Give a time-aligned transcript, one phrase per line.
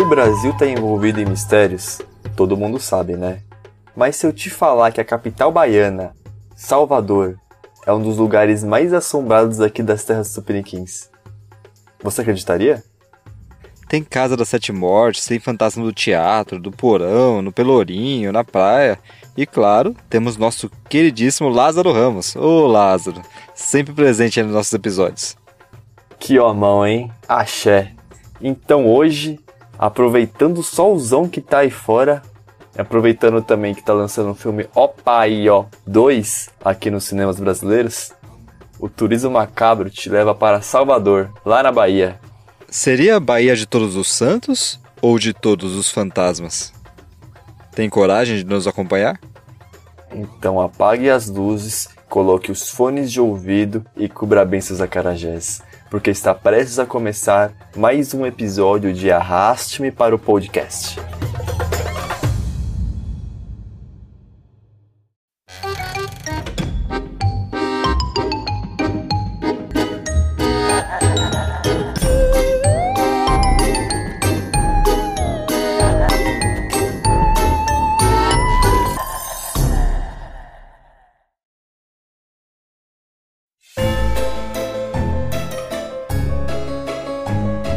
[0.00, 2.00] Que o Brasil está envolvido em mistérios,
[2.34, 3.42] todo mundo sabe, né?
[3.94, 6.16] Mas se eu te falar que a capital baiana,
[6.56, 7.38] Salvador,
[7.84, 11.10] é um dos lugares mais assombrados aqui das terras tupiniquins,
[12.02, 12.82] você acreditaria?
[13.90, 18.98] Tem Casa das Sete Mortes, tem Fantasma do Teatro, do Porão, no Pelourinho, na praia.
[19.36, 22.34] E claro, temos nosso queridíssimo Lázaro Ramos.
[22.36, 23.20] Ô Lázaro,
[23.54, 25.36] sempre presente nos nossos episódios.
[26.18, 27.12] Que homão, hein?
[27.28, 27.92] Axé.
[28.40, 29.38] Então hoje,
[29.80, 32.20] aproveitando o solzão que tá aí fora,
[32.76, 38.12] aproveitando também que tá lançando o filme Opa aí, ó 2 aqui nos cinemas brasileiros,
[38.78, 42.20] o Turismo Macabro te leva para Salvador, lá na Bahia.
[42.68, 46.74] Seria a Bahia de Todos os Santos ou de Todos os Fantasmas?
[47.74, 49.18] Tem coragem de nos acompanhar?
[50.14, 56.10] Então apague as luzes, coloque os fones de ouvido e cubra bem seus acarajés porque
[56.10, 60.96] está prestes a começar mais um episódio de Arraste-me para o Podcast.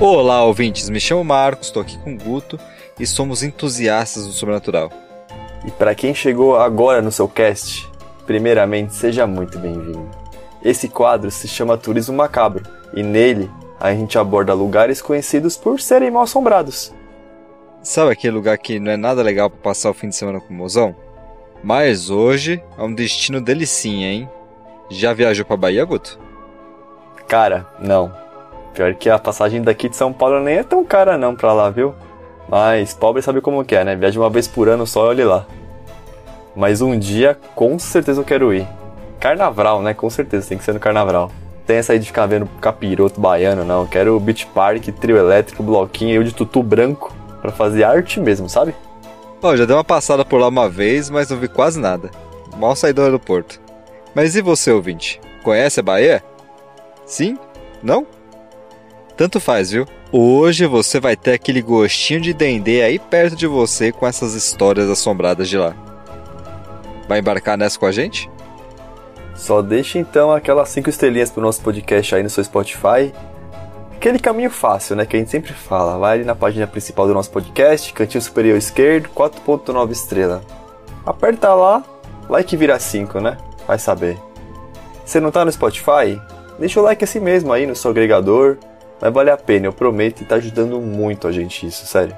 [0.05, 0.89] Olá, ouvintes.
[0.89, 2.59] Me chamo Marcos, estou aqui com o Guto
[2.99, 4.91] e somos entusiastas do sobrenatural.
[5.65, 7.89] E para quem chegou agora no seu cast,
[8.27, 10.11] primeiramente seja muito bem-vindo.
[10.61, 16.11] Esse quadro se chama Turismo Macabro e nele a gente aborda lugares conhecidos por serem
[16.11, 16.93] mal assombrados.
[17.81, 20.53] Sabe aquele lugar que não é nada legal para passar o fim de semana com
[20.53, 20.93] o mozão?
[21.63, 24.29] Mas hoje é um destino delicinha, hein?
[24.91, 26.19] Já viajou para Bahia, Guto?
[27.25, 28.22] Cara, não.
[28.73, 31.69] Pior que a passagem daqui de São Paulo nem é tão cara não pra lá,
[31.69, 31.93] viu?
[32.49, 33.95] Mas pobre sabe como que é, né?
[33.95, 35.45] Viaja uma vez por ano só, olhe lá.
[36.55, 38.67] Mas um dia, com certeza eu quero ir.
[39.19, 39.93] Carnaval, né?
[39.93, 41.31] Com certeza, tem que ser no carnaval.
[41.65, 43.81] Tem essa aí de ficar vendo capiroto baiano, não.
[43.81, 48.49] Eu quero beach park, trio elétrico, bloquinho, eu de tutu branco, para fazer arte mesmo,
[48.49, 48.75] sabe?
[49.39, 52.11] Pô, já dei uma passada por lá uma vez, mas não vi quase nada.
[52.57, 53.59] Mal saí do aeroporto.
[54.13, 55.19] Mas e você, ouvinte?
[55.41, 56.23] Conhece a Bahia?
[57.05, 57.37] Sim?
[57.81, 58.05] Não?
[59.15, 59.85] Tanto faz, viu?
[60.11, 64.89] Hoje você vai ter aquele gostinho de dendê aí perto de você com essas histórias
[64.89, 65.75] assombradas de lá.
[67.07, 68.29] Vai embarcar nessa com a gente?
[69.35, 73.13] Só deixe então aquelas 5 estrelinhas pro nosso podcast aí no seu Spotify.
[73.95, 75.05] Aquele caminho fácil, né?
[75.05, 75.97] Que a gente sempre fala.
[75.97, 80.41] Vai ali na página principal do nosso podcast, cantinho superior esquerdo, 4.9 estrela.
[81.05, 81.83] Aperta lá,
[82.29, 83.37] like vira 5, né?
[83.67, 84.17] Vai saber.
[85.05, 86.19] Se não tá no Spotify,
[86.57, 88.57] deixa o like assim mesmo aí no seu agregador
[89.03, 92.17] mas vale a pena, eu prometo, e tá ajudando muito a gente isso, sério.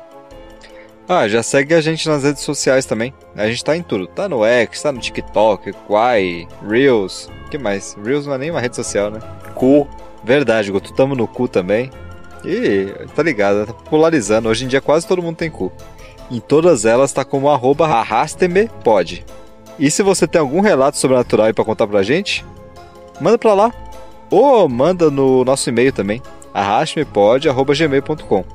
[1.09, 3.12] Ah, já segue a gente nas redes sociais também.
[3.35, 4.06] A gente tá em tudo.
[4.06, 7.28] Tá no X, tá no TikTok, Quai, Reels.
[7.47, 7.97] O que mais?
[8.03, 9.19] Reels não é nem uma rede social, né?
[9.56, 9.88] Cu.
[10.24, 10.94] Verdade, Guto.
[10.94, 11.90] Tamo no cu também.
[12.44, 14.47] E tá ligado, tá popularizando.
[14.47, 15.72] Hoje em dia quase todo mundo tem cu.
[16.29, 19.25] Em todas elas tá como arroba arrasteme pode.
[19.79, 22.45] E se você tem algum relato sobrenatural aí pra contar pra gente,
[23.19, 23.74] manda pra lá.
[24.29, 26.22] Ou manda no nosso e-mail também,
[26.56, 28.46] arrastmepod.gmail.com.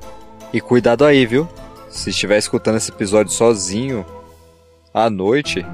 [0.52, 1.46] E cuidado aí, viu?
[1.90, 4.06] Se estiver escutando esse episódio sozinho,
[4.92, 5.64] à noite,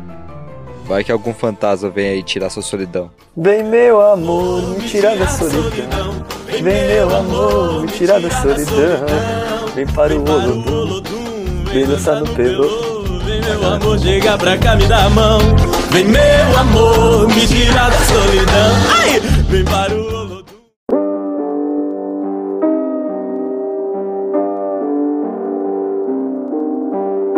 [0.84, 3.10] vai que algum fantasma vem aí tirar sua solidão.
[3.36, 6.26] Vem meu amor, me tirar da solidão.
[6.46, 9.06] Vem meu amor, me tirar da solidão.
[9.74, 13.04] Vem para o Olodum, vem dançar no pelo.
[13.24, 15.38] Vem meu amor, chega pra cá, me dá a mão.
[15.90, 18.72] Vem meu amor, me tirar da solidão.
[18.98, 20.05] Ai, vem para o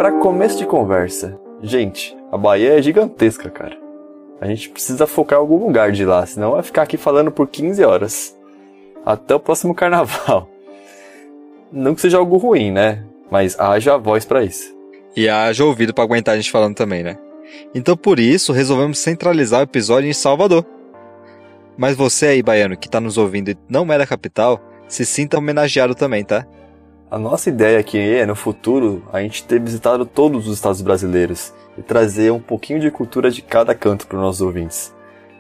[0.08, 3.76] Para começo de conversa, gente, a Bahia é gigantesca, cara.
[4.40, 7.46] A gente precisa focar em algum lugar de lá, senão vai ficar aqui falando por
[7.46, 8.34] 15 horas.
[9.04, 10.48] Até o próximo carnaval.
[11.70, 13.04] Não que seja algo ruim, né?
[13.30, 14.74] Mas haja voz para isso.
[15.14, 17.18] E haja ouvido para aguentar a gente falando também, né?
[17.74, 20.64] Então por isso resolvemos centralizar o episódio em Salvador.
[21.76, 24.58] Mas você aí, baiano, que tá nos ouvindo e não é da capital,
[24.88, 26.46] se sinta homenageado também, tá?
[27.10, 31.54] A nossa ideia aqui é, no futuro, a gente ter visitado todos os estados brasileiros
[31.78, 34.94] e trazer um pouquinho de cultura de cada canto para os nossos ouvintes.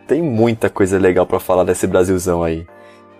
[0.06, 2.66] Tem muita coisa legal para falar desse Brasilzão aí.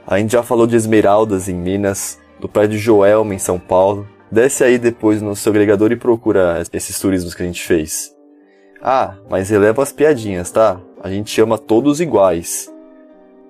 [0.07, 4.09] A gente já falou de Esmeraldas em Minas, do prédio Joelma em São Paulo.
[4.33, 8.17] Desce aí depois no seu agregador e procura esses turismos que a gente fez.
[8.81, 10.81] Ah, mas releva as piadinhas, tá?
[11.03, 12.73] A gente chama todos iguais.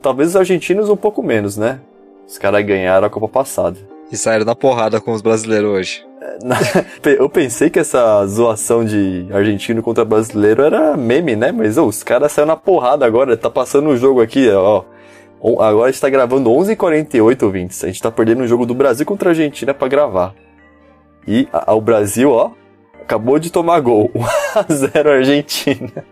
[0.03, 1.81] Talvez os argentinos um pouco menos, né?
[2.27, 3.79] Os caras ganharam a Copa passada.
[4.11, 6.07] E saíram na porrada com os brasileiros hoje.
[7.05, 11.53] Eu pensei que essa zoação de argentino contra brasileiro era meme, né?
[11.53, 14.85] Mas os caras saíram na porrada agora, tá passando o jogo aqui, ó.
[15.41, 17.85] Agora a gente tá gravando 11h48, ouvintes.
[17.85, 20.35] A gente tá perdendo o jogo do Brasil contra a Argentina para gravar.
[21.27, 22.51] E a, o Brasil, ó,
[23.01, 24.11] acabou de tomar gol.
[24.57, 26.05] 1x0 Argentina.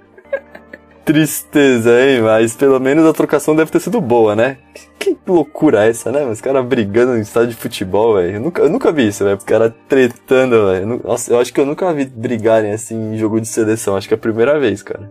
[1.06, 2.20] Tristeza, hein?
[2.20, 4.58] Mas pelo menos a trocação deve ter sido boa, né?
[4.99, 6.26] Que, que loucura essa, né?
[6.26, 8.35] Os caras brigando no estádio de futebol, velho.
[8.35, 9.37] Eu nunca, eu nunca vi isso, velho.
[9.37, 11.00] Os caras tretando, velho.
[11.05, 13.94] Nossa, eu acho que eu nunca vi brigarem assim em jogo de seleção.
[13.94, 15.08] Acho que é a primeira vez, cara.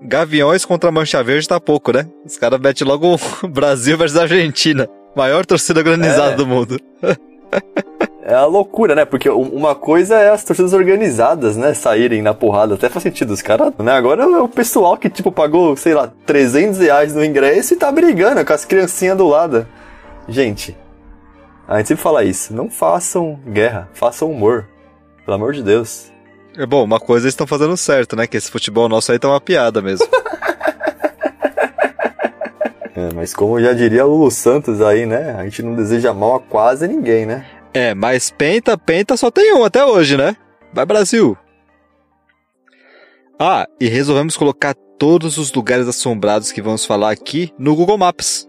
[0.00, 2.08] Gaviões contra Mancha Verde tá pouco, né?
[2.24, 3.16] Os caras metem logo
[3.46, 4.88] Brasil versus Argentina.
[5.14, 6.36] Maior torcida organizada é.
[6.36, 6.80] do mundo.
[8.26, 9.04] é a loucura, né?
[9.04, 11.72] Porque uma coisa é as torcidas organizadas, né?
[11.72, 12.74] Saírem na porrada.
[12.74, 13.32] Até faz sentido.
[13.32, 13.92] Os caras, né?
[13.92, 17.90] Agora é o pessoal que, tipo, pagou, sei lá, 300 reais no ingresso e tá
[17.92, 19.64] brigando com as criancinhas do lado.
[20.28, 20.76] Gente,
[21.68, 22.52] a gente sempre fala isso.
[22.52, 24.66] Não façam guerra, façam humor.
[25.24, 26.10] Pelo amor de Deus.
[26.58, 28.26] É bom, uma coisa eles estão fazendo certo, né?
[28.26, 30.06] Que esse futebol nosso aí tá uma piada mesmo.
[32.98, 35.36] É, mas como já diria Lulu Santos aí, né?
[35.38, 37.44] A gente não deseja mal a quase ninguém, né?
[37.76, 40.34] É, mas penta, penta só tem um até hoje, né?
[40.72, 41.36] Vai Brasil!
[43.38, 48.48] Ah, e resolvemos colocar todos os lugares assombrados que vamos falar aqui no Google Maps.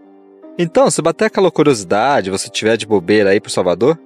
[0.58, 4.00] Então, se bater aquela curiosidade, você tiver de bobeira aí pro Salvador,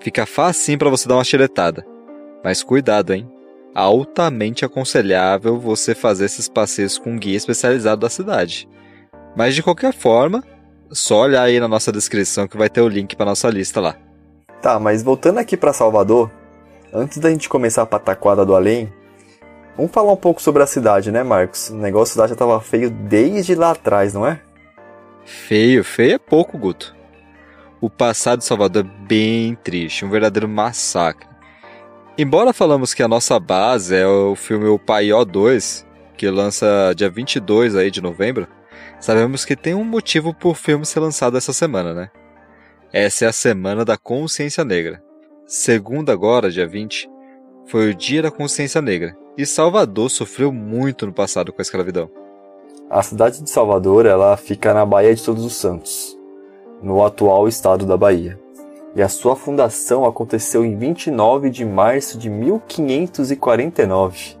[0.00, 1.86] fica fácil para você dar uma xeretada.
[2.42, 3.30] Mas cuidado, hein?
[3.72, 8.68] Altamente aconselhável você fazer esses passeios com um guia especializado da cidade.
[9.36, 10.42] Mas de qualquer forma,
[10.90, 14.09] só olhar aí na nossa descrição que vai ter o link para nossa lista lá.
[14.62, 16.30] Tá, mas voltando aqui para Salvador,
[16.92, 18.92] antes da gente começar a pataquada do além,
[19.74, 21.70] vamos falar um pouco sobre a cidade, né, Marcos?
[21.70, 24.40] O negócio da cidade já tava feio desde lá atrás, não é?
[25.24, 26.94] Feio, feio é pouco, Guto.
[27.80, 31.26] O passado de Salvador é bem triste, um verdadeiro massacre.
[32.18, 35.86] Embora falamos que a nossa base é o filme O Paió 2,
[36.18, 38.46] que lança dia 22 aí de novembro,
[39.00, 42.10] sabemos que tem um motivo por o filme ser lançado essa semana, né?
[42.92, 45.00] Essa é a Semana da Consciência Negra.
[45.46, 47.08] Segundo agora, dia 20,
[47.66, 52.10] foi o Dia da Consciência Negra, e Salvador sofreu muito no passado com a escravidão.
[52.90, 56.18] A cidade de Salvador, ela fica na Baía de Todos os Santos,
[56.82, 58.36] no atual estado da Bahia.
[58.96, 64.34] E a sua fundação aconteceu em 29 de março de 1549.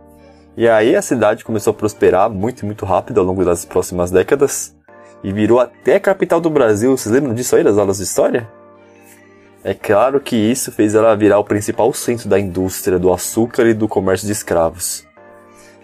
[0.56, 4.74] E aí a cidade começou a prosperar muito, muito rápido ao longo das próximas décadas
[5.22, 6.96] e virou até a capital do Brasil.
[6.96, 8.48] Vocês lembram disso aí das aulas de história?
[9.62, 13.74] É claro que isso fez ela virar o principal centro da indústria do açúcar e
[13.74, 15.06] do comércio de escravos.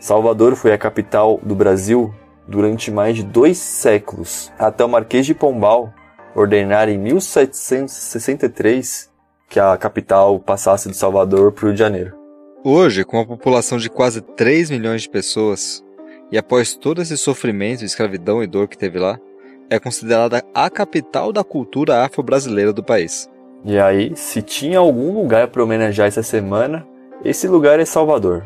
[0.01, 2.15] Salvador foi a capital do Brasil
[2.49, 5.93] durante mais de dois séculos, até o Marquês de Pombal
[6.35, 9.11] ordenar em 1763
[9.49, 12.17] que a capital passasse de Salvador para o Rio de Janeiro.
[12.65, 15.85] Hoje, com a população de quase 3 milhões de pessoas,
[16.31, 19.19] e após todo esse sofrimento, escravidão e dor que teve lá,
[19.69, 23.29] é considerada a capital da cultura afro-brasileira do país.
[23.65, 26.87] E aí, se tinha algum lugar para homenagear essa semana,
[27.25, 28.45] esse lugar é Salvador.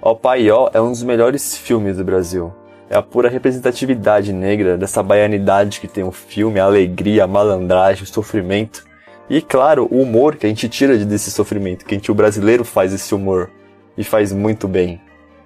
[0.00, 2.52] O Paió é um dos melhores filmes do Brasil.
[2.88, 8.04] É a pura representatividade negra dessa baianidade que tem o filme, a alegria, a malandragem,
[8.04, 8.84] o sofrimento.
[9.28, 12.64] E claro, o humor que a gente tira desse sofrimento, que a gente, o brasileiro
[12.64, 13.50] faz esse humor.
[13.96, 15.00] E faz muito bem.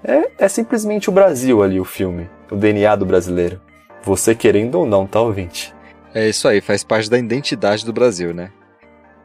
[0.05, 2.29] É, é simplesmente o Brasil ali, o filme.
[2.51, 3.61] O DNA do brasileiro.
[4.05, 5.75] Você querendo ou não, tá, ouvinte?
[6.15, 8.51] É isso aí, faz parte da identidade do Brasil, né?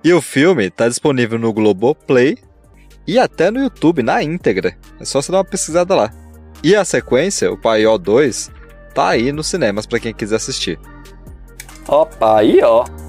[0.03, 2.37] E o filme tá disponível no Globoplay
[3.05, 4.77] e até no YouTube, na íntegra.
[4.99, 6.13] É só você dar uma pesquisada lá.
[6.63, 8.51] E a sequência, o Paió 2,
[8.93, 10.79] tá aí nos cinemas para quem quiser assistir.
[11.87, 12.83] Ó, Paió!
[12.83, 13.06] Tá,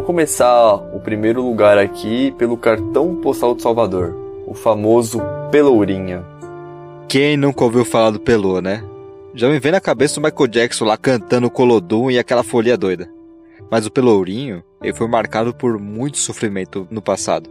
[0.00, 4.16] vamos começar o primeiro lugar aqui pelo cartão postal de Salvador,
[4.46, 6.24] o famoso Pelourinha.
[7.06, 8.82] Quem nunca ouviu falar do Pelô, né?
[9.34, 13.10] Já me vem na cabeça o Michael Jackson lá cantando Colodum e aquela folha doida.
[13.70, 17.50] Mas o Pelourinho, ele foi marcado por muito sofrimento no passado.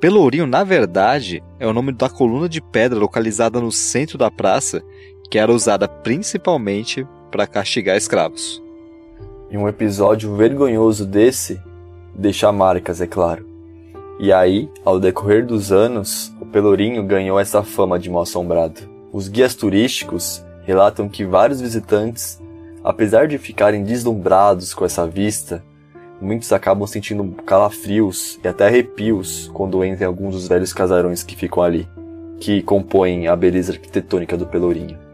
[0.00, 4.84] Pelourinho, na verdade, é o nome da coluna de pedra localizada no centro da praça,
[5.28, 8.62] que era usada principalmente para castigar escravos.
[9.50, 11.60] E um episódio vergonhoso desse
[12.14, 13.46] deixa marcas, é claro.
[14.20, 18.80] E aí, ao decorrer dos anos, o Pelourinho ganhou essa fama de mal assombrado.
[19.12, 22.38] Os guias turísticos relatam que vários visitantes,
[22.84, 25.64] apesar de ficarem deslumbrados com essa vista,
[26.20, 31.36] muitos acabam sentindo calafrios e até arrepios quando entram em alguns dos velhos casarões que
[31.36, 31.88] ficam ali,
[32.38, 35.07] que compõem a beleza arquitetônica do Pelourinho.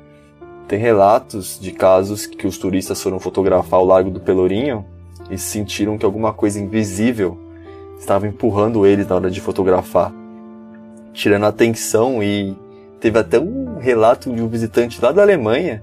[0.67, 4.85] Tem relatos de casos que os turistas foram fotografar o Largo do Pelourinho
[5.31, 7.39] e sentiram que alguma coisa invisível
[7.99, 10.13] estava empurrando eles na hora de fotografar,
[11.13, 12.57] tirando a atenção e
[12.99, 15.83] teve até um relato de um visitante lá da Alemanha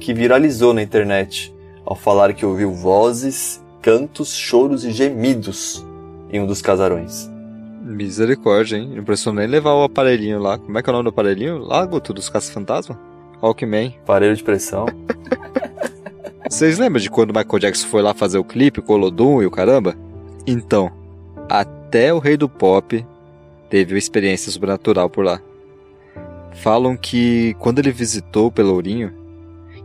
[0.00, 5.84] que viralizou na internet ao falar que ouviu vozes, cantos, choros e gemidos
[6.30, 7.30] em um dos casarões.
[7.82, 8.92] Misericórdia, hein?
[8.96, 10.56] Não precisou nem levar o aparelhinho lá.
[10.56, 11.58] Como é que é o nome do aparelhinho?
[11.58, 13.11] Lá, Guto, dos Caça-Fantasma?
[13.42, 13.96] Walkman.
[14.02, 14.86] Aparelho de pressão.
[16.48, 19.46] Vocês lembram de quando o Michael Jackson foi lá fazer o clipe, o Colodum e
[19.46, 19.96] o caramba?
[20.46, 20.92] Então,
[21.48, 23.04] até o rei do pop
[23.68, 25.40] teve uma experiência sobrenatural por lá.
[26.52, 29.12] Falam que quando ele visitou o Pelourinho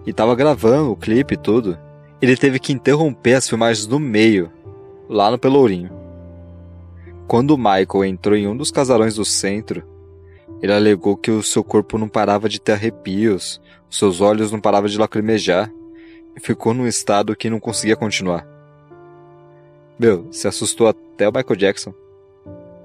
[0.06, 1.78] e tava gravando o clipe e tudo,
[2.22, 4.52] ele teve que interromper as filmagens no meio,
[5.10, 5.90] lá no Pelourinho.
[7.28, 9.84] Quando o Michael entrou em um dos casarões do centro,
[10.62, 14.60] ele alegou que o seu corpo não parava de ter arrepios, os seus olhos não
[14.60, 15.72] paravam de lacrimejar,
[16.36, 18.48] e ficou num estado que não conseguia continuar.
[20.00, 21.94] Meu, se assustou até o Michael Jackson.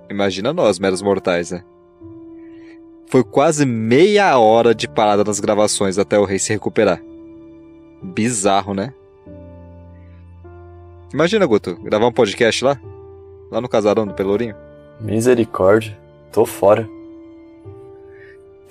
[0.09, 1.63] Imagina nós, meros mortais, né?
[3.07, 7.03] Foi quase meia hora de parada nas gravações até o rei se recuperar.
[8.03, 8.95] Bizarro, né?
[11.13, 12.81] Imagina, Guto, gravar um podcast lá?
[13.51, 14.57] Lá no casarão do Pelourinho?
[14.99, 15.99] Misericórdia,
[16.33, 16.89] tô fora.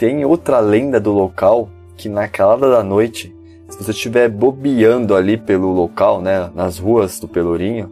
[0.01, 3.31] Tem outra lenda do local que na calada da noite,
[3.69, 7.87] se você estiver bobeando ali pelo local, né, nas ruas do Pelourinho,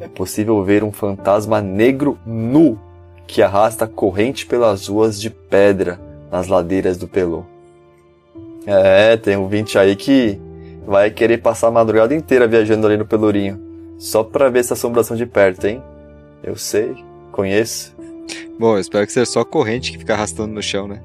[0.00, 2.80] é possível ver um fantasma negro nu
[3.26, 6.00] que arrasta corrente pelas ruas de pedra
[6.32, 7.44] nas ladeiras do Pelô.
[8.64, 10.40] É, tem um vinte aí que
[10.86, 13.60] vai querer passar a madrugada inteira viajando ali no Pelourinho,
[13.98, 15.82] só pra ver essa assombração de perto, hein?
[16.42, 16.96] Eu sei,
[17.30, 17.94] conheço.
[18.58, 21.02] Bom, eu espero que seja só corrente que fica arrastando no chão, né?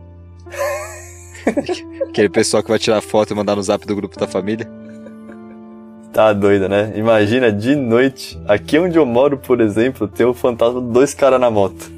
[2.10, 4.70] Aquele pessoal que vai tirar foto e mandar no zap do grupo da família.
[6.12, 6.92] Tá doido, né?
[6.96, 8.40] Imagina de noite.
[8.48, 11.92] Aqui onde eu moro, por exemplo, tem o fantasma dois caras na moto.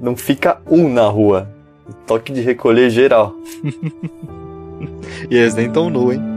[0.00, 1.48] Não fica um na rua.
[2.06, 3.34] Toque de recolher geral.
[5.30, 6.33] e eles nem tão nu, hein?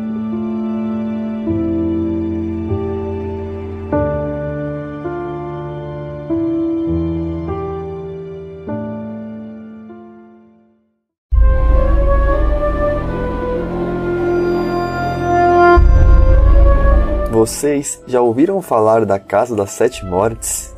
[17.48, 20.76] Vocês já ouviram falar da Casa das Sete Mortes?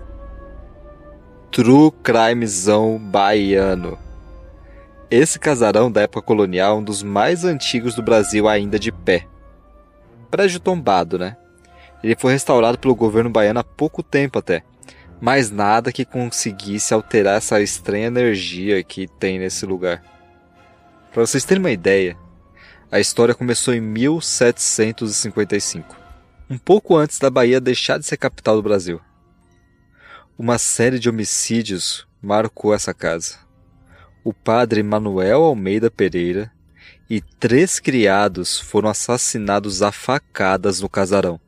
[1.51, 3.97] True crimezão baiano.
[5.09, 9.25] Esse casarão da época colonial é um dos mais antigos do Brasil ainda de pé.
[10.29, 11.38] Prédio tombado, né?
[12.03, 14.61] Ele foi restaurado pelo governo baiano há pouco tempo até,
[15.19, 20.03] mas nada que conseguisse alterar essa estranha energia que tem nesse lugar.
[21.11, 22.15] Para vocês terem uma ideia,
[22.91, 26.08] a história começou em 1755
[26.50, 29.00] um pouco antes da Bahia deixar de ser capital do Brasil.
[30.38, 33.38] Uma série de homicídios marcou essa casa.
[34.24, 36.51] O padre Manuel Almeida Pereira
[37.08, 41.39] e três criados foram assassinados a facadas no casarão.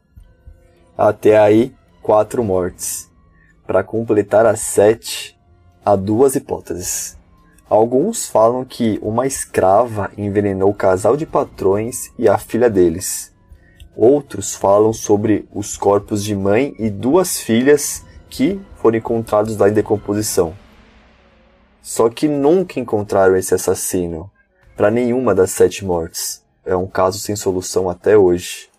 [0.96, 3.10] Até aí, quatro mortes.
[3.66, 5.40] Para completar as sete,
[5.84, 7.18] há duas hipóteses.
[7.68, 13.31] Alguns falam que uma escrava envenenou o casal de patrões e a filha deles.
[13.96, 19.74] Outros falam sobre os corpos de mãe e duas filhas que foram encontrados lá em
[19.74, 20.56] decomposição.
[21.82, 24.32] Só que nunca encontraram esse assassino
[24.78, 26.42] para nenhuma das sete mortes.
[26.66, 28.70] É um caso sem solução até hoje.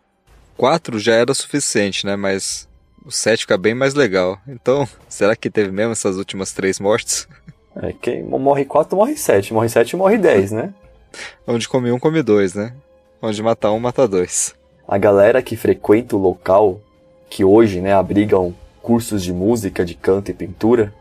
[0.56, 2.16] Quatro já era suficiente, né?
[2.16, 2.66] Mas
[3.04, 4.38] o sete fica bem mais legal.
[4.48, 7.28] Então, será que teve mesmo essas últimas três mortes?
[7.76, 9.52] É, quem morre quatro, morre sete.
[9.52, 10.72] Morre sete, morre dez, né?
[11.46, 12.74] Onde come um, come dois, né?
[13.20, 14.54] Onde matar um, mata dois
[14.92, 16.78] a galera que frequenta o local,
[17.30, 20.92] que hoje né, abrigam cursos de música, de canto e pintura,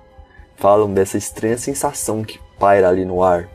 [0.55, 3.49] falam dessa estranha sensação que paira ali no ar.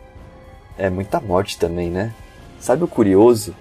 [0.76, 2.12] É muita morte também, né?
[2.60, 3.56] Sabe o curioso?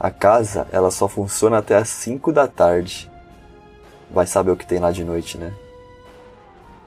[0.00, 3.08] A casa ela só funciona até as 5 da tarde.
[4.10, 5.52] Vai saber o que tem lá de noite, né?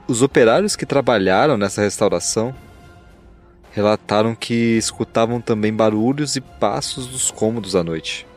[0.06, 2.54] Os operários que trabalharam nessa restauração
[3.72, 8.28] relataram que escutavam também barulhos e passos dos cômodos à noite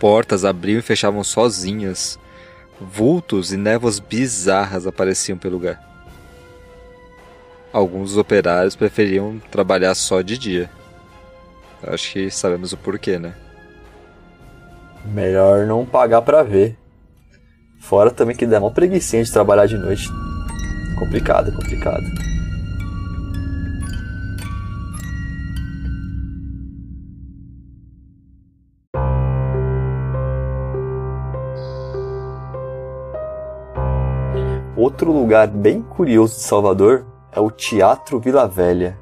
[0.00, 2.18] portas abriam e fechavam sozinhas.
[2.80, 5.78] Vultos e névoas bizarras apareciam pelo lugar.
[7.72, 10.70] Alguns dos operários preferiam trabalhar só de dia.
[11.86, 13.34] Acho que sabemos o porquê, né?
[15.04, 16.76] Melhor não pagar para ver.
[17.80, 20.08] Fora também que dá uma preguiçinha de trabalhar de noite.
[20.98, 22.04] Complicado, complicado.
[34.80, 38.98] Outro lugar bem curioso de Salvador é o Teatro Vila Velha.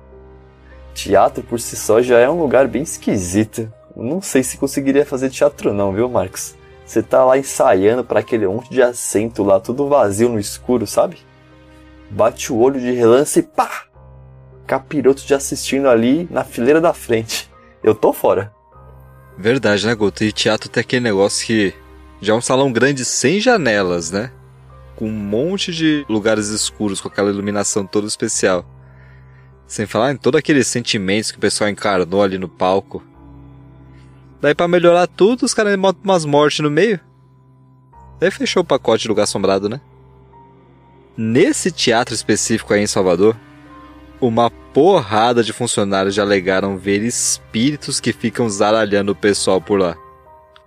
[0.92, 3.72] Teatro por si só já é um lugar bem esquisito.
[3.94, 6.56] Não sei se conseguiria fazer teatro não, viu, Marcos?
[6.84, 11.18] Você tá lá ensaiando para aquele monte de assento lá, tudo vazio no escuro, sabe?
[12.10, 13.84] Bate o olho de relance e pá!
[14.66, 17.48] Capiroto de assistindo ali na fileira da frente.
[17.84, 18.52] Eu tô fora.
[19.38, 20.24] Verdade, né, Guto?
[20.24, 21.72] E teatro tem aquele negócio que
[22.20, 24.32] já é um salão grande sem janelas, né?
[24.98, 28.66] Com um monte de lugares escuros, com aquela iluminação toda especial.
[29.64, 33.00] Sem falar em todos aqueles sentimentos que o pessoal encarnou ali no palco.
[34.40, 36.98] Daí para melhorar tudo, os caras botam umas mortes no meio.
[38.18, 39.80] Daí fechou o pacote de lugar assombrado, né?
[41.16, 43.36] Nesse teatro específico aí em Salvador,
[44.20, 49.96] uma porrada de funcionários já alegaram ver espíritos que ficam zaralhando o pessoal por lá.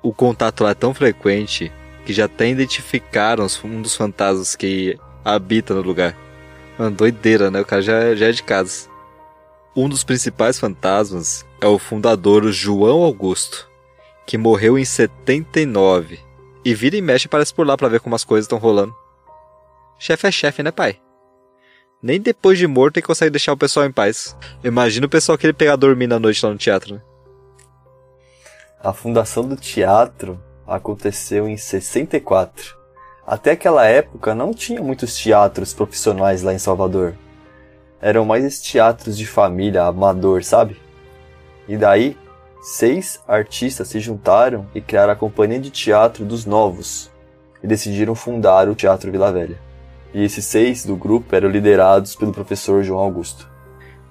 [0.02, 1.70] O contato lá é tão frequente
[2.06, 6.18] que já até identificaram um dos fantasmas que habita no lugar.
[6.78, 7.62] Uma doideira, né?
[7.62, 8.90] O cara já, já é de casa.
[9.76, 13.70] Um dos principais fantasmas é o fundador João Augusto,
[14.26, 16.20] que morreu em 79
[16.64, 18.96] e vira e mexe aparece por lá para ver como as coisas estão rolando.
[19.98, 21.00] Chefe é chefe, né, pai?
[22.02, 24.36] Nem depois de morto ele consegue deixar o pessoal em paz.
[24.64, 27.02] Imagina o pessoal que ele pegar dormir na noite lá no teatro, né?
[28.84, 32.76] A fundação do teatro aconteceu em 64.
[33.26, 37.16] Até aquela época não tinha muitos teatros profissionais lá em Salvador.
[38.02, 40.76] Eram mais teatros de família, amador, sabe?
[41.68, 42.18] E daí,
[42.62, 47.12] seis artistas se juntaram e criaram a Companhia de Teatro dos Novos
[47.64, 49.60] e decidiram fundar o Teatro Vila Velha.
[50.14, 53.50] E esses seis do grupo eram liderados pelo professor João Augusto.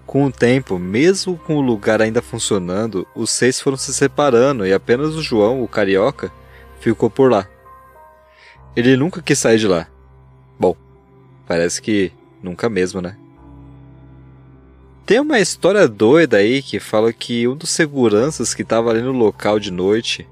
[0.06, 4.72] Com o tempo, mesmo com o lugar ainda funcionando, os seis foram se separando e
[4.72, 6.32] apenas o João, o carioca,
[6.80, 7.46] ficou por lá.
[8.74, 9.86] Ele nunca quis sair de lá.
[10.58, 10.76] Bom,
[11.46, 12.12] parece que
[12.42, 13.16] nunca mesmo, né?
[15.06, 19.12] Tem uma história doida aí que fala que um dos seguranças que estava ali no
[19.12, 20.26] local de noite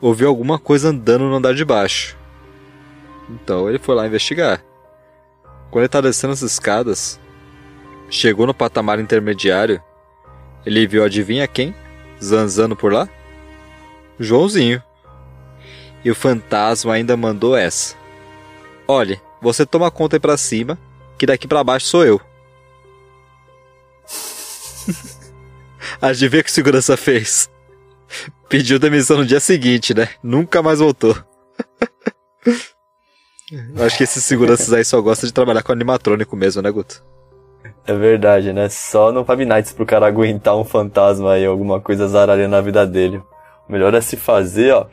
[0.00, 2.16] ouviu alguma coisa andando no andar de baixo.
[3.30, 4.64] Então ele foi lá investigar.
[5.70, 7.20] Quando ele tá descendo as escadas,
[8.10, 9.80] chegou no patamar intermediário,
[10.64, 11.74] ele viu adivinha quem?
[12.22, 13.08] Zanzando por lá?
[14.18, 14.82] Joãozinho.
[16.06, 17.96] E o fantasma ainda mandou essa.
[18.86, 20.78] Olhe, você toma conta aí pra cima,
[21.18, 22.20] que daqui para baixo sou eu.
[26.00, 27.50] Adivinha o que segurança fez?
[28.48, 30.10] Pediu demissão no dia seguinte, né?
[30.22, 31.12] Nunca mais voltou.
[33.84, 37.02] Acho que esses seguranças aí só gostam de trabalhar com animatrônico mesmo, né, Guto?
[37.84, 38.68] É verdade, né?
[38.68, 42.86] Só no Five Nights pro cara aguentar um fantasma aí, alguma coisa zaralhando na vida
[42.86, 43.20] dele.
[43.68, 44.86] O melhor é se fazer, ó.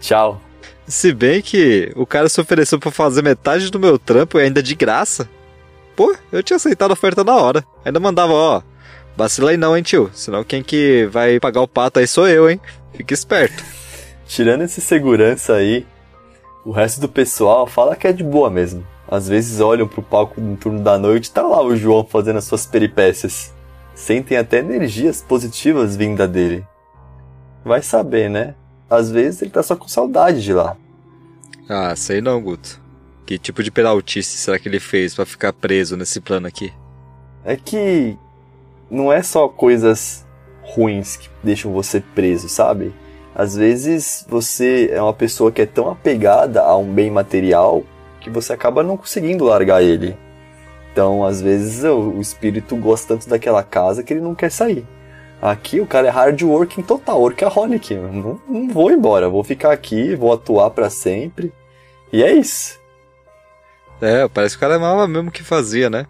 [0.00, 0.40] Tchau.
[0.86, 4.62] Se bem que o cara se ofereceu para fazer metade do meu trampo e ainda
[4.62, 5.28] de graça.
[5.94, 7.64] Pô, eu tinha aceitado a oferta na hora.
[7.84, 8.62] Ainda mandava, ó.
[9.16, 10.10] Vacila aí não, hein, tio?
[10.14, 12.60] Senão quem que vai pagar o pato aí sou eu, hein?
[12.94, 13.64] Fica esperto.
[14.26, 15.84] Tirando esse segurança aí,
[16.64, 18.86] o resto do pessoal fala que é de boa mesmo.
[19.10, 22.44] Às vezes olham pro palco no turno da noite, tá lá o João fazendo as
[22.44, 23.52] suas peripécias.
[23.94, 26.64] Sentem até energias positivas vinda dele.
[27.64, 28.54] Vai saber, né?
[28.90, 30.76] Às vezes ele tá só com saudade de lá.
[31.68, 32.80] Ah, sei não, Guto.
[33.26, 36.72] Que tipo de peraltice será que ele fez para ficar preso nesse plano aqui?
[37.44, 38.16] É que
[38.90, 40.26] não é só coisas
[40.62, 42.94] ruins que deixam você preso, sabe?
[43.34, 47.84] Às vezes você é uma pessoa que é tão apegada a um bem material
[48.20, 50.16] que você acaba não conseguindo largar ele.
[50.92, 54.84] Então, às vezes, o espírito gosta tanto daquela casa que ele não quer sair.
[55.40, 57.94] Aqui o cara é hard working total, workaholic.
[57.94, 61.52] Não, não vou embora, vou ficar aqui, vou atuar para sempre.
[62.12, 62.78] E é isso.
[64.00, 66.06] É, parece que o cara amava mesmo que fazia, né?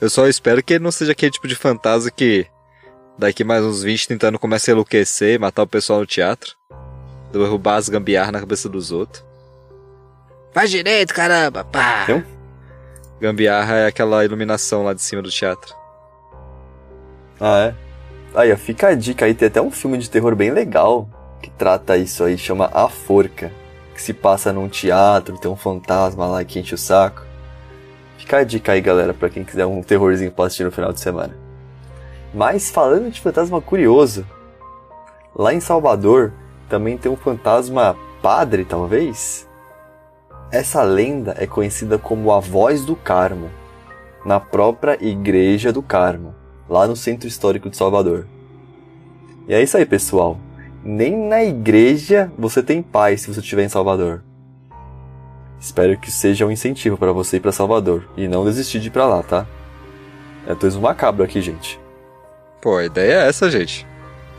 [0.00, 2.46] Eu só espero que ele não seja aquele tipo de fantasma que
[3.16, 6.56] Daqui mais uns 20 tentando começar a enlouquecer, matar o pessoal no teatro.
[7.32, 9.24] Derrubar as gambiarras na cabeça dos outros.
[10.52, 12.06] Faz direito, caramba, pá!
[12.08, 12.24] Eu?
[13.20, 15.74] Gambiarra é aquela iluminação lá de cima do teatro.
[17.40, 17.74] Ah, é?
[18.34, 21.08] Aí, fica a dica aí, tem até um filme de terror bem legal
[21.40, 23.52] que trata isso aí, chama A Forca.
[23.94, 27.22] Que se passa num teatro, tem um fantasma lá que enche o saco.
[28.18, 31.00] Fica a dica aí, galera, pra quem quiser um terrorzinho pra assistir no final de
[31.00, 31.36] semana.
[32.32, 34.26] Mas falando de fantasma curioso,
[35.36, 36.32] lá em Salvador
[36.68, 39.46] também tem um fantasma padre, talvez?
[40.50, 43.50] Essa lenda é conhecida como a Voz do Carmo,
[44.24, 46.34] na própria Igreja do Carmo,
[46.68, 48.26] lá no Centro Histórico de Salvador.
[49.48, 50.38] E é isso aí, pessoal.
[50.82, 54.22] Nem na igreja você tem paz se você estiver em Salvador.
[55.60, 58.90] Espero que seja um incentivo para você ir para Salvador e não desistir de ir
[58.90, 59.46] para lá, tá?
[60.46, 61.80] É tudo macabro aqui, gente.
[62.60, 63.86] Pô, a ideia é essa, gente.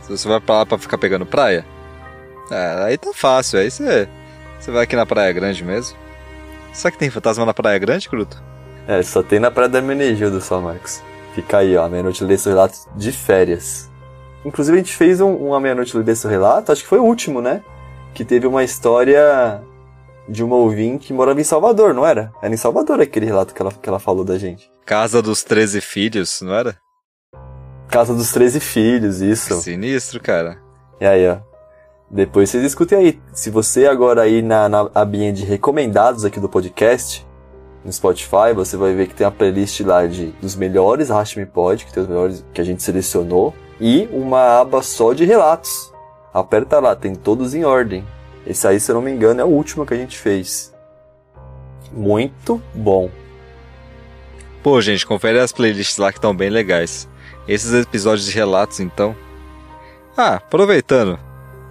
[0.02, 1.66] Se você vai pra lá pra ficar pegando praia,
[2.50, 3.58] é, aí tá fácil.
[3.58, 4.08] Aí você,
[4.58, 5.96] você vai aqui na Praia Grande mesmo.
[6.72, 8.40] Será que tem fantasma na Praia Grande, Cruto?
[8.86, 11.02] É, só tem na Praia da Menegildo só, Marcos.
[11.36, 13.90] Fica aí, ó, meia-noite lê seu relato de férias.
[14.42, 17.42] Inclusive a gente fez um, uma meia-noite lê seu relato, acho que foi o último,
[17.42, 17.62] né?
[18.14, 19.62] Que teve uma história
[20.26, 22.32] de uma ouvinte que morava em Salvador, não era?
[22.40, 24.70] Era em Salvador aquele relato que ela, que ela falou da gente.
[24.86, 26.78] Casa dos 13 filhos, não era?
[27.86, 29.60] Casa dos 13 filhos, isso.
[29.60, 30.56] Sinistro, cara.
[30.98, 31.36] E aí, ó.
[32.10, 33.20] Depois vocês escutem aí.
[33.34, 37.25] Se você agora aí na, na abinha de recomendados aqui do podcast,
[37.86, 41.84] no Spotify, você vai ver que tem a playlist lá de dos melhores Rashmi Pod,
[41.84, 45.92] que tem os melhores que a gente selecionou, e uma aba só de relatos.
[46.34, 48.04] Aperta lá, tem todos em ordem.
[48.44, 50.74] Esse aí, se eu não me engano, é o último que a gente fez.
[51.92, 53.08] Muito bom.
[54.64, 57.08] Pô, gente, confere as playlists lá que estão bem legais.
[57.46, 59.14] Esses episódios de relatos, então.
[60.16, 61.20] Ah, aproveitando.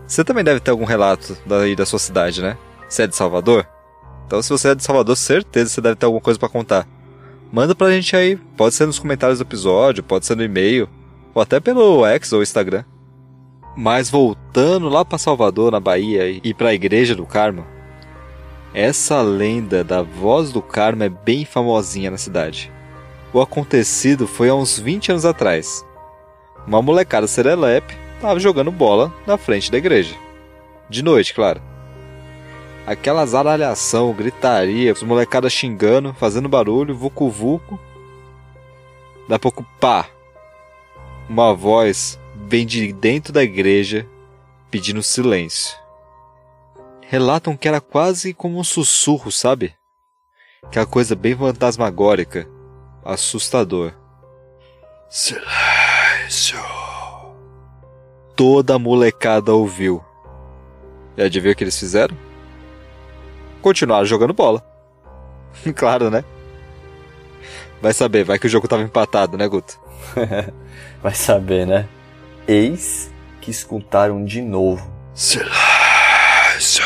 [0.07, 2.57] Você também deve ter algum relato daí da sua cidade, né?
[2.87, 3.67] Você é de Salvador?
[4.25, 6.87] Então, se você é de Salvador, certeza você deve ter alguma coisa para contar.
[7.51, 8.35] Manda pra gente aí.
[8.57, 10.89] Pode ser nos comentários do episódio, pode ser no e-mail,
[11.33, 12.83] ou até pelo X ou Instagram.
[13.77, 17.65] Mas voltando lá para Salvador, na Bahia, e para a Igreja do Carmo,
[18.73, 22.71] essa lenda da voz do Carmo é bem famosinha na cidade.
[23.31, 25.85] O acontecido foi há uns 20 anos atrás.
[26.65, 30.15] Uma molecada serelepe estava jogando bola na frente da igreja.
[30.89, 31.61] De noite, claro.
[32.85, 37.79] Aquela zaralhação, gritaria, os molecadas xingando, fazendo barulho, vucu vucu.
[39.27, 40.07] Da pouco, pá!
[41.27, 44.07] Uma voz vem de dentro da igreja
[44.69, 45.75] pedindo silêncio.
[47.01, 49.73] Relatam que era quase como um sussurro, sabe?
[50.61, 52.47] Aquela coisa bem fantasmagórica,
[53.03, 53.93] assustador.
[55.09, 56.59] Silêncio.
[58.35, 60.03] Toda a molecada ouviu.
[61.17, 62.15] E adivinha o que eles fizeram?
[63.65, 64.63] Continuaram jogando bola.
[65.75, 66.23] claro, né?
[67.81, 69.79] Vai saber, vai que o jogo tava empatado, né, Guto?
[71.01, 71.87] vai saber, né?
[72.47, 74.87] Eis que escutaram de novo.
[75.15, 76.85] Silêncio!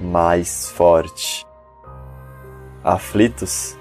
[0.00, 1.44] Mais forte.
[2.84, 3.76] Aflitos,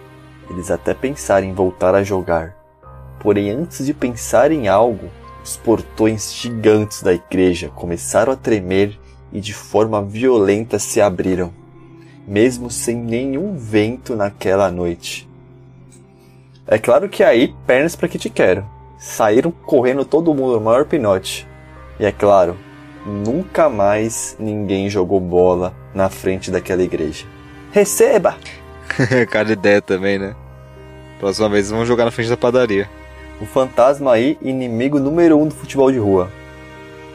[0.49, 2.55] eles até pensaram em voltar a jogar.
[3.19, 5.11] Porém, antes de pensar em algo,
[5.43, 8.99] os portões gigantes da igreja começaram a tremer
[9.31, 11.53] e de forma violenta se abriram,
[12.27, 15.27] mesmo sem nenhum vento naquela noite.
[16.67, 18.65] É claro que aí, pernas para que te quero
[18.97, 21.47] saíram correndo todo mundo, o maior pinote.
[21.99, 22.57] E é claro,
[23.05, 27.25] nunca mais ninguém jogou bola na frente daquela igreja.
[27.71, 28.35] Receba!
[29.29, 30.35] Cada ideia também, né?
[31.19, 32.89] Próxima vez vamos jogar na frente da padaria.
[33.41, 36.29] O fantasma aí, inimigo número um do futebol de rua.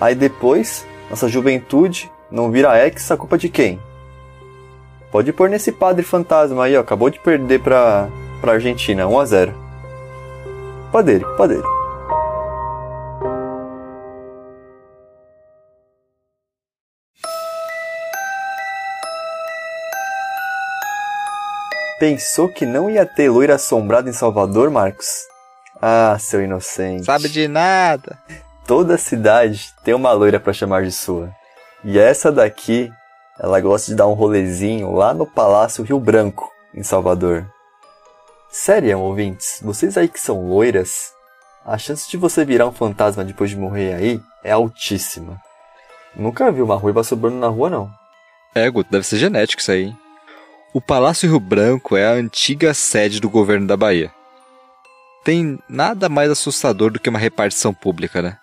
[0.01, 3.81] Aí depois, nossa juventude não vira ex, a culpa de quem?
[5.11, 6.81] Pode pôr nesse padre fantasma aí, ó.
[6.81, 8.09] Acabou de perder pra,
[8.40, 9.55] pra Argentina, 1 a 0
[10.92, 11.81] Padeiro, padeiro.
[22.01, 25.07] Pensou que não ia ter loira assombrada em Salvador, Marcos?
[25.83, 27.05] Ah, seu inocente.
[27.05, 28.18] Sabe de nada.
[28.66, 31.31] Toda cidade tem uma loira para chamar de sua.
[31.85, 32.90] E essa daqui,
[33.42, 37.50] ela gosta de dar um rolezinho lá no Palácio Rio Branco, em Salvador.
[38.50, 41.12] Sério, ouvintes, vocês aí que são loiras,
[41.64, 45.40] a chance de você virar um fantasma depois de morrer aí é altíssima.
[46.14, 47.90] Nunca vi uma ruiva sobrando na rua, não.
[48.55, 49.94] É, Guto, deve ser genético isso aí.
[50.74, 54.12] O Palácio Rio Branco é a antiga sede do governo da Bahia.
[55.24, 58.37] Tem nada mais assustador do que uma repartição pública, né?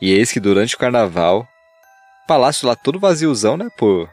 [0.00, 1.46] E eis que durante o carnaval,
[2.26, 3.68] palácio lá todo vaziozão, né?
[3.76, 4.08] Por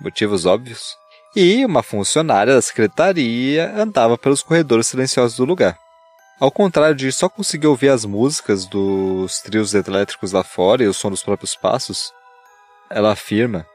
[0.00, 0.96] motivos óbvios.
[1.34, 5.78] E uma funcionária da secretaria andava pelos corredores silenciosos do lugar.
[6.38, 10.94] Ao contrário de só conseguir ouvir as músicas dos trios elétricos lá fora e o
[10.94, 12.12] som dos próprios passos,
[12.90, 13.66] ela afirma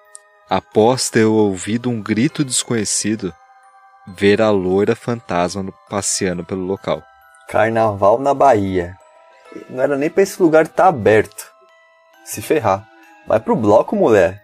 [0.49, 3.33] após ter ouvido um grito desconhecido,
[4.07, 7.01] ver a loira fantasma passeando pelo local.
[7.47, 8.95] Carnaval na Bahia.
[9.69, 11.49] Não era nem pra esse lugar estar tá aberto.
[12.25, 12.87] Se ferrar.
[13.27, 14.40] Vai pro bloco, mulher.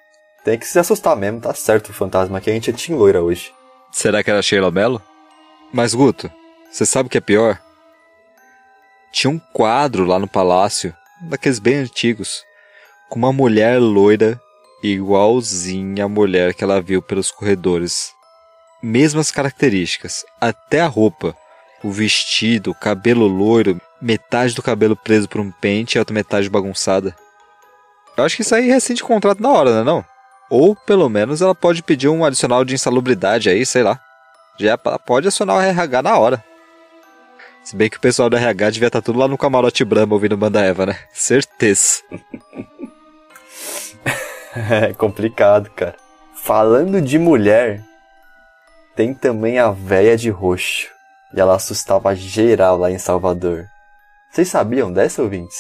[0.48, 3.54] Tem que se assustar mesmo, tá certo fantasma que a gente é Tim Loira hoje.
[3.92, 5.02] Será que era Sheila Mello?
[5.74, 6.32] Mas, Guto,
[6.72, 7.60] você sabe o que é pior?
[9.12, 12.46] Tinha um quadro lá no palácio, daqueles bem antigos,
[13.10, 14.40] com uma mulher loira
[14.82, 18.14] igualzinha à mulher que ela viu pelos corredores.
[18.82, 21.36] Mesmas características, até a roupa,
[21.84, 26.14] o vestido, o cabelo loiro, metade do cabelo preso por um pente e a outra
[26.14, 27.14] metade bagunçada.
[28.16, 30.06] Eu acho que isso aí é recente contrato na hora, né não?
[30.50, 34.00] Ou, pelo menos, ela pode pedir um adicional de insalubridade aí, sei lá.
[34.58, 36.44] Já pode acionar o RH na hora.
[37.64, 40.14] Se bem que o pessoal do RH devia estar tá tudo lá no camarote Brahma
[40.14, 40.98] ouvindo Banda Eva, né?
[41.12, 42.02] Certeza.
[44.56, 45.96] é complicado, cara.
[46.34, 47.84] Falando de mulher,
[48.96, 50.88] tem também a véia de roxo.
[51.34, 53.68] E ela assustava geral lá em Salvador.
[54.32, 55.58] Vocês sabiam dessa, ouvintes?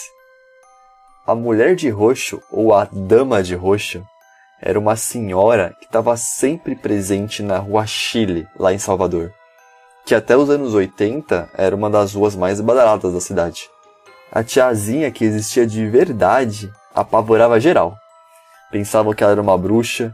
[1.26, 4.02] A mulher de roxo, ou a dama de roxo,
[4.62, 9.32] era uma senhora que estava sempre presente na rua Chile, lá em Salvador,
[10.06, 13.70] que até os anos 80 era uma das ruas mais badaladas da cidade.
[14.32, 17.96] A tiazinha que existia de verdade apavorava geral.
[18.72, 20.12] Pensavam que ela era uma bruxa,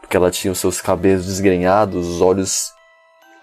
[0.00, 2.72] porque ela tinha os seus cabelos desgrenhados, os olhos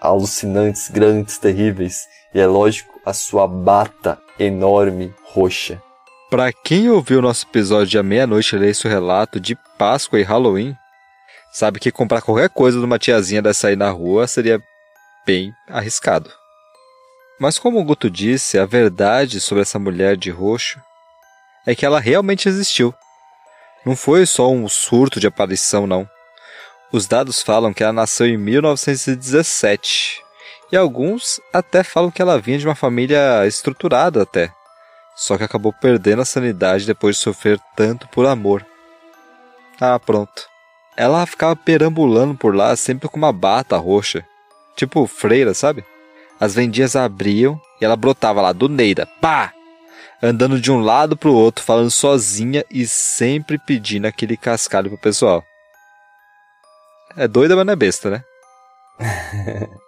[0.00, 5.82] alucinantes, grandes, terríveis, e é lógico, a sua bata enorme, roxa.
[6.28, 10.76] Para quem ouviu nosso episódio de A Meia-Noite ler esse relato de Páscoa e Halloween,
[11.52, 14.60] sabe que comprar qualquer coisa de uma tiazinha dessa aí na rua seria
[15.24, 16.28] bem arriscado.
[17.38, 20.80] Mas como o Guto disse, a verdade sobre essa mulher de roxo
[21.64, 22.92] é que ela realmente existiu.
[23.84, 26.10] Não foi só um surto de aparição, não.
[26.90, 30.20] Os dados falam que ela nasceu em 1917.
[30.72, 34.55] E alguns até falam que ela vinha de uma família estruturada até
[35.16, 38.64] só que acabou perdendo a sanidade depois de sofrer tanto por amor.
[39.80, 40.46] Ah, pronto.
[40.94, 44.24] Ela ficava perambulando por lá sempre com uma bata roxa,
[44.76, 45.82] tipo freira, sabe?
[46.38, 49.52] As vendinhas abriam e ela brotava lá do Neida, pá!
[50.22, 55.42] Andando de um lado pro outro, falando sozinha e sempre pedindo aquele cascalho pro pessoal.
[57.16, 58.24] É doida, mas não é besta, né?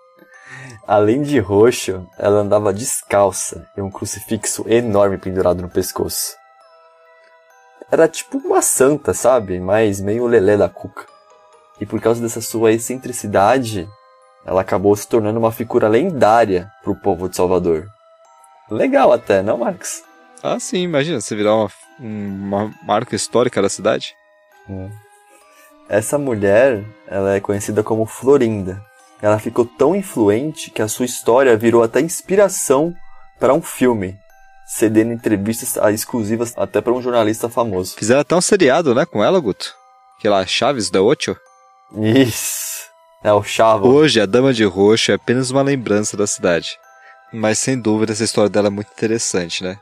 [0.88, 6.35] Além de roxo, ela andava descalça e um crucifixo enorme pendurado no pescoço.
[7.92, 9.61] Era tipo uma santa, sabe?
[9.61, 11.05] Mas meio lelé da cuca.
[11.79, 13.87] E por causa dessa sua excentricidade,
[14.46, 17.87] ela acabou se tornando uma figura lendária pro povo de Salvador.
[18.70, 20.03] Legal até, não, Marcos?
[20.42, 24.14] Ah, sim, imagina você virar uma, uma marca histórica da cidade.
[24.66, 24.90] Hum.
[25.87, 28.83] Essa mulher, ela é conhecida como Florinda,
[29.21, 32.95] ela ficou tão influente que a sua história virou até inspiração
[33.39, 34.17] para um filme,
[34.67, 37.97] cedendo entrevistas exclusivas até para um jornalista famoso.
[37.97, 39.75] Fizeram até um seriado, né, com ela, Guto?
[40.19, 41.37] Aquela Chaves da Ocho?
[41.97, 42.89] Isso.
[43.23, 43.89] É o Chavo.
[43.89, 46.79] Hoje, a Dama de Roxo é apenas uma lembrança da cidade.
[47.33, 49.79] Mas sem dúvida essa história dela é muito interessante, né?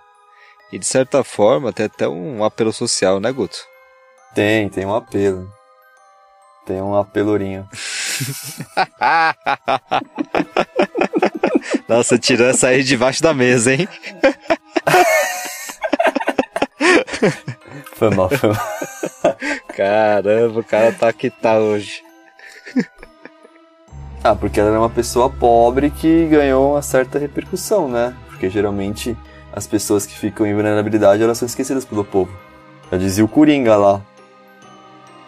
[0.72, 3.59] E de certa forma tem até um apelo social, né, Guto?
[4.35, 5.49] Tem, tem um apelo.
[6.66, 7.68] Tem um apelourinho.
[11.88, 13.88] Nossa, tirou essa aí debaixo da mesa, hein?
[17.94, 19.37] foi mal, foi mal.
[19.68, 22.02] Caramba, o cara tá que tá hoje.
[24.22, 28.14] Ah, porque ela era uma pessoa pobre que ganhou uma certa repercussão, né?
[28.29, 29.16] Porque geralmente
[29.52, 32.37] as pessoas que ficam em vulnerabilidade elas são esquecidas pelo povo.
[32.90, 34.02] Já dizia o Coringa lá.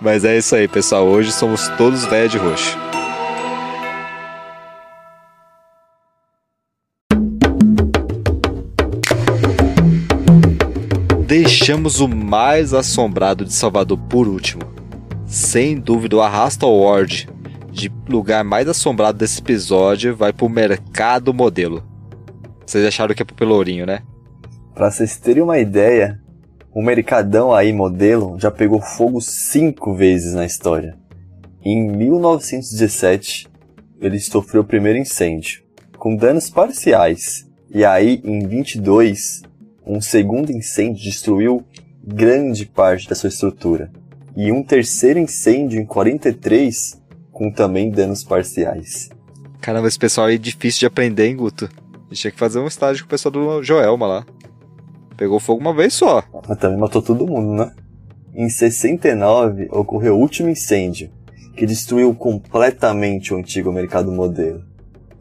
[0.00, 1.06] Mas é isso aí, pessoal.
[1.06, 2.78] Hoje somos todos velhos de roxo.
[11.26, 14.62] Deixamos o mais assombrado de Salvador por último.
[15.26, 17.28] Sem dúvida, o Arrasta Award
[17.70, 21.84] de lugar mais assombrado desse episódio vai pro Mercado Modelo.
[22.64, 24.02] Vocês acharam que é pro Pelourinho, né?
[24.74, 26.20] Pra vocês terem uma ideia,
[26.72, 30.96] o Mercadão aí modelo já pegou fogo cinco vezes na história.
[31.64, 33.48] Em 1917,
[34.00, 35.62] ele sofreu o primeiro incêndio,
[35.98, 37.46] com danos parciais.
[37.70, 39.42] E aí, em 22,
[39.87, 41.64] um segundo incêndio destruiu
[42.04, 43.90] grande parte da sua estrutura.
[44.37, 47.00] E um terceiro incêndio em 43,
[47.33, 49.11] com também danos parciais.
[49.61, 51.68] Caramba, esse pessoal aí é difícil de aprender, hein, Guto?
[52.12, 54.26] Tinha que fazer um estágio com o pessoal do Joelma lá.
[55.18, 56.22] Pegou fogo uma vez só.
[56.48, 57.72] Mas também matou todo mundo, né?
[58.33, 61.11] Em 69 ocorreu o último incêndio,
[61.57, 64.62] que destruiu completamente o antigo mercado modelo.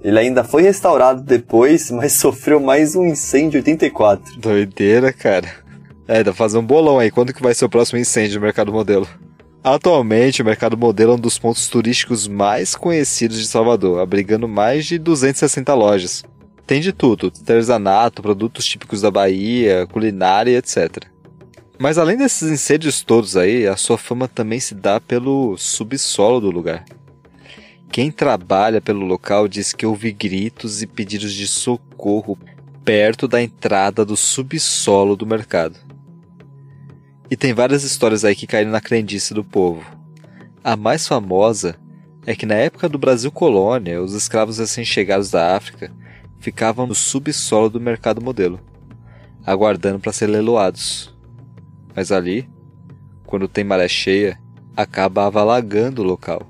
[0.04, 4.40] Ele ainda foi restaurado depois, mas sofreu mais um incêndio em 84.
[4.40, 5.48] Doideira, cara.
[6.08, 7.10] É, dá pra fazer um bolão aí.
[7.10, 9.08] Quando que vai ser o próximo incêndio no mercado modelo?
[9.64, 14.86] Atualmente, o Mercado Modelo é um dos pontos turísticos mais conhecidos de Salvador, abrigando mais
[14.86, 16.24] de 260 lojas.
[16.68, 21.06] Tem de tudo: artesanato, produtos típicos da Bahia, culinária, etc.
[21.80, 26.52] Mas além desses incêndios todos aí, a sua fama também se dá pelo subsolo do
[26.52, 26.84] lugar.
[27.90, 32.38] Quem trabalha pelo local diz que ouve gritos e pedidos de socorro
[32.84, 35.80] perto da entrada do subsolo do mercado.
[37.30, 39.86] E tem várias histórias aí que caíram na crendice do povo.
[40.64, 41.78] A mais famosa
[42.26, 45.92] é que na época do Brasil colônia, os escravos recém-chegados da África
[46.40, 48.60] ficavam no subsolo do mercado modelo,
[49.46, 51.16] aguardando para ser leiloados.
[51.96, 52.50] Mas ali,
[53.26, 54.40] quando tem maré cheia,
[54.76, 56.46] acaba alagando o local.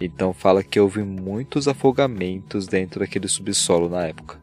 [0.00, 4.42] Então fala que houve muitos afogamentos dentro daquele subsolo na época.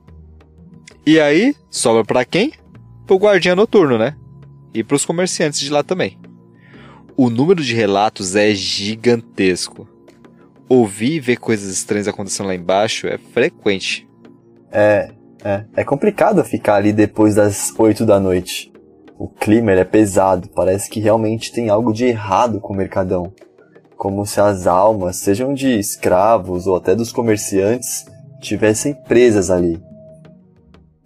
[1.05, 2.53] E aí, sobra para quem?
[3.07, 4.15] Pro guardinha noturno, né?
[4.73, 6.17] E pros comerciantes de lá também.
[7.17, 9.87] O número de relatos é gigantesco.
[10.69, 14.07] Ouvir e ver coisas estranhas acontecendo lá embaixo é frequente.
[14.71, 15.09] É,
[15.43, 15.65] é.
[15.75, 18.71] É complicado ficar ali depois das 8 da noite.
[19.17, 23.31] O clima é pesado, parece que realmente tem algo de errado com o mercadão
[24.01, 28.03] como se as almas, sejam de escravos ou até dos comerciantes,
[28.41, 29.79] tivessem presas ali.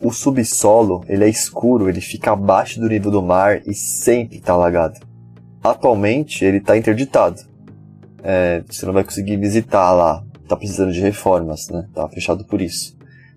[0.01, 4.54] O subsolo, ele é escuro, ele fica abaixo do nível do mar e sempre está
[4.54, 4.97] alagado.
[5.62, 7.41] Atualmente, ele está interditado.
[8.23, 11.89] É, você não vai conseguir visitar lá, está precisando de reformas, né?
[11.93, 12.94] Tá fechado por isso.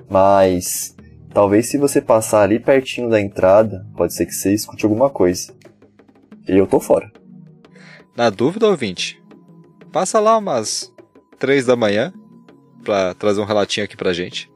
[0.08, 0.96] Mas
[1.32, 5.52] talvez se você passar ali pertinho da entrada, pode ser que você escute alguma coisa.
[6.48, 7.10] E eu tô fora.
[8.16, 9.18] Na dúvida, ouvinte,
[9.92, 10.92] Passa lá umas
[11.38, 12.12] três da manhã
[12.84, 14.50] pra trazer um relatinho aqui pra gente.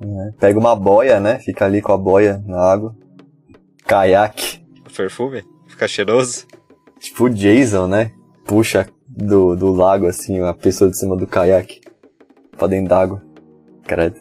[0.00, 1.38] É, pega uma boia, né?
[1.38, 2.94] Fica ali com a boia na água.
[3.86, 4.64] Caiaque.
[4.94, 5.44] Perfume?
[5.66, 6.46] Fica cheiroso.
[6.98, 8.12] Tipo o Jason, né?
[8.44, 11.80] Puxa do, do lago, assim, a pessoa de cima do caiaque.
[12.56, 13.22] Pra dentro d'água.
[13.84, 14.20] Credo.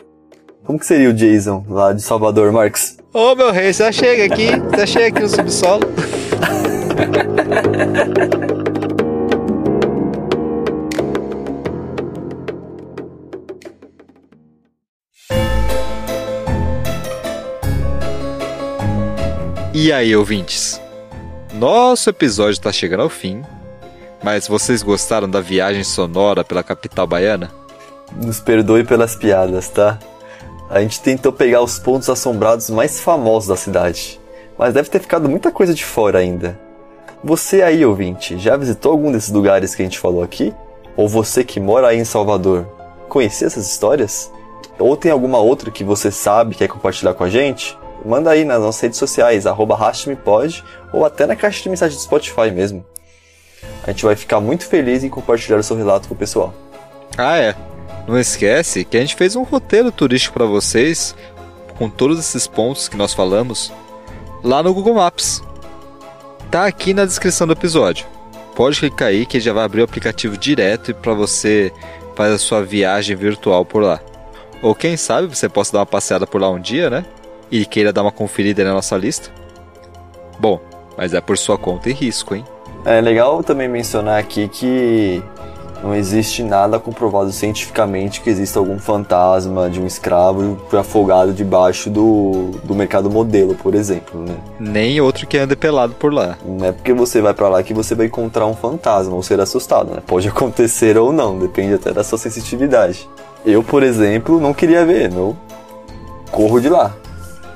[0.65, 2.97] Como que seria o Jason lá de Salvador, Marcos?
[3.13, 5.83] Ô meu rei, já chega aqui, já chega aqui no subsolo.
[19.71, 20.81] E aí, ouvintes?
[21.53, 23.43] Nosso episódio está chegando ao fim,
[24.23, 27.51] mas vocês gostaram da viagem sonora pela capital baiana?
[28.15, 29.99] Nos perdoe pelas piadas, tá?
[30.69, 34.19] A gente tentou pegar os pontos assombrados mais famosos da cidade,
[34.57, 36.59] mas deve ter ficado muita coisa de fora ainda.
[37.23, 40.53] Você aí, ouvinte, já visitou algum desses lugares que a gente falou aqui?
[40.97, 42.65] Ou você que mora aí em Salvador,
[43.09, 44.31] conhecia essas histórias?
[44.79, 47.77] Ou tem alguma outra que você sabe e quer compartilhar com a gente?
[48.05, 49.77] manda aí nas nossas redes sociais, arroba
[50.93, 52.85] ou até na caixa de mensagem do Spotify mesmo.
[53.83, 56.53] A gente vai ficar muito feliz em compartilhar o seu relato com o pessoal.
[57.17, 57.55] Ah, é.
[58.07, 61.15] Não esquece que a gente fez um roteiro turístico para vocês,
[61.77, 63.71] com todos esses pontos que nós falamos,
[64.43, 65.43] lá no Google Maps.
[66.51, 68.05] Tá aqui na descrição do episódio.
[68.55, 71.71] Pode clicar aí que já vai abrir o aplicativo direto para você
[72.15, 73.99] fazer a sua viagem virtual por lá.
[74.61, 77.05] Ou quem sabe você possa dar uma passeada por lá um dia, né?
[77.51, 79.29] e queira dar uma conferida na nossa lista?
[80.39, 80.59] Bom,
[80.97, 82.45] mas é por sua conta e risco, hein?
[82.83, 85.23] É legal também mencionar aqui que
[85.85, 92.49] não existe nada comprovado cientificamente que exista algum fantasma de um escravo afogado debaixo do,
[92.63, 94.35] do mercado modelo, por exemplo, né?
[94.59, 96.39] Nem outro que anda pelado por lá.
[96.43, 99.39] Não é porque você vai para lá que você vai encontrar um fantasma ou ser
[99.39, 100.01] assustado, né?
[100.07, 103.07] Pode acontecer ou não, depende até da sua sensitividade.
[103.45, 105.37] Eu, por exemplo, não queria ver, não
[106.31, 106.95] corro de lá.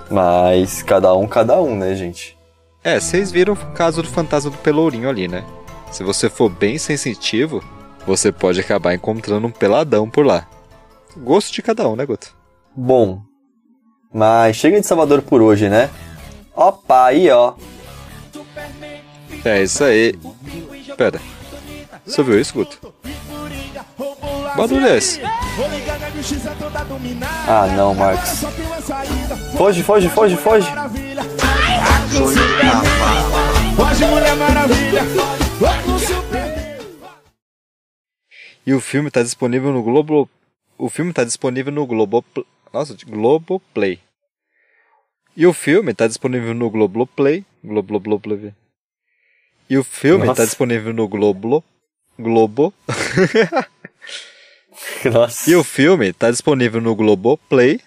[0.07, 2.37] Mas cada um, cada um, né, gente?
[2.83, 5.43] É, vocês viram o caso do fantasma do Pelourinho ali, né?
[5.89, 7.63] Se você for bem sensitivo,
[8.09, 10.47] você pode acabar encontrando um peladão por lá.
[11.15, 12.35] Gosto de cada um, né, Guto?
[12.75, 13.21] Bom,
[14.11, 15.91] mas chega de Salvador por hoje, né?
[16.55, 17.53] Opa, aí ó.
[19.45, 20.15] É isso aí.
[20.97, 21.21] Pera.
[22.03, 22.93] Você ouviu isso, Guto?
[24.57, 25.21] Barulho é esse?
[27.47, 28.43] Ah não, Marcos.
[29.55, 30.67] Foge, foge, foge, foge.
[33.75, 35.03] Foge, Mulher Maravilha.
[38.65, 40.29] E o filme está disponível no Globo.
[40.77, 42.23] O filme está disponível no Globo.
[42.73, 43.99] Nossa, Globoplay.
[45.35, 47.45] E o filme está disponível no Globoplay.
[47.63, 48.53] Globoplay.
[49.69, 51.63] E o filme está disponível no Globo.
[52.17, 52.73] Globo.
[55.05, 55.49] Nossa.
[55.49, 57.79] E o filme está disponível no Globoplay